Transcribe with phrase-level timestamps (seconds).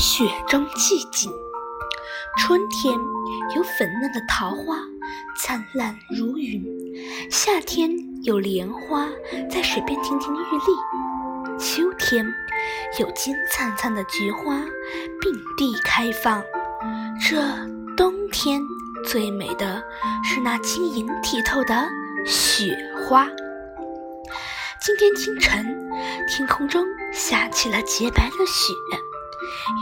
[0.00, 1.32] 雪中寂静。
[2.38, 2.94] 春天
[3.54, 4.76] 有粉嫩的桃花，
[5.38, 6.62] 灿烂如云；
[7.30, 7.90] 夏天
[8.22, 9.06] 有莲花
[9.50, 12.26] 在水边亭亭玉立；秋天
[12.98, 14.56] 有金灿灿的菊花
[15.20, 16.42] 并蒂开放。
[17.20, 17.42] 这
[17.96, 18.60] 冬天
[19.04, 19.82] 最美的
[20.24, 21.86] 是那晶莹剔透的
[22.24, 22.74] 雪
[23.06, 23.28] 花。
[24.80, 25.90] 今天清晨，
[26.28, 28.72] 天空中下起了洁白的雪。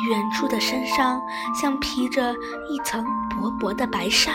[0.08, 1.20] 远处的山上
[1.60, 2.34] 像披着
[2.68, 4.32] 一层薄薄的白纱，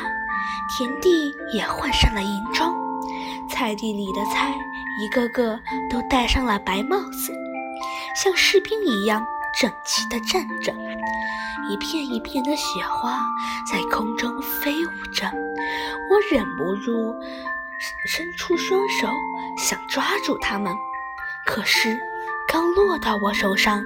[0.77, 1.09] 田地
[1.53, 2.73] 也换上了银装，
[3.49, 4.53] 菜地里的菜
[5.01, 5.59] 一个个
[5.89, 7.33] 都戴上了白帽子，
[8.15, 9.25] 像士兵一样
[9.59, 10.73] 整齐地站着。
[11.67, 13.19] 一片一片的雪花
[13.71, 15.25] 在空中飞舞着，
[16.11, 17.15] 我忍不住
[18.05, 19.07] 伸出双手
[19.57, 20.75] 想抓住它们，
[21.45, 21.97] 可是
[22.47, 23.83] 刚落到我手上。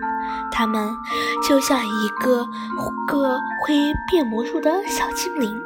[0.52, 0.96] 它们
[1.48, 2.46] 就像一个
[3.08, 3.74] 个会
[4.10, 5.62] 变魔术的小精灵，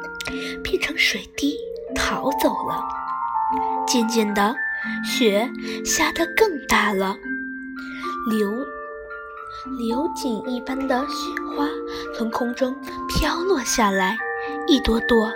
[0.62, 1.56] 变成水滴
[1.94, 2.82] 逃走了。
[3.86, 4.54] 渐渐的，
[5.04, 5.50] 雪
[5.84, 7.14] 下得更大了，
[8.30, 8.50] 流
[9.78, 11.68] 流锦一般的雪花
[12.16, 12.74] 从空中
[13.08, 14.16] 飘落下来，
[14.66, 15.30] 一朵朵，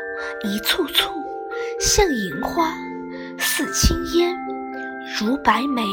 [0.44, 1.12] 一簇簇，
[1.80, 2.72] 像银花，
[3.38, 4.34] 似青烟，
[5.20, 5.84] 如白梅。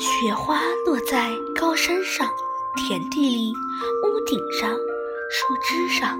[0.00, 2.26] 雪花落在高山上、
[2.74, 6.18] 田地里、屋顶上、树枝上，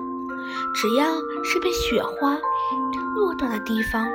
[0.74, 1.06] 只要
[1.42, 2.36] 是被雪花
[3.16, 4.06] 落到的地方，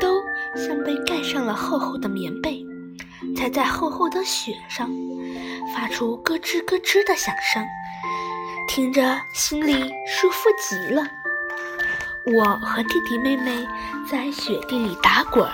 [0.00, 0.20] 都
[0.56, 2.66] 像被盖上了厚厚的棉被，
[3.36, 4.90] 踩在厚厚的雪上，
[5.72, 7.64] 发出咯吱咯吱的响声，
[8.66, 9.72] 听着心里
[10.04, 11.00] 舒服极了。
[12.26, 13.64] 我和弟弟妹妹
[14.10, 15.48] 在雪地里打滚、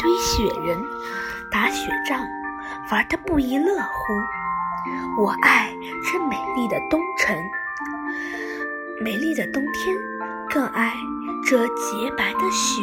[0.00, 0.80] 堆雪人、
[1.50, 2.24] 打雪仗。
[2.90, 5.22] 玩得不亦乐乎。
[5.22, 5.70] 我爱
[6.10, 7.36] 这美丽的冬晨，
[9.00, 9.96] 美丽的冬天，
[10.48, 10.92] 更爱
[11.44, 12.82] 这洁白的雪。